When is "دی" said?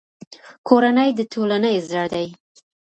2.13-2.27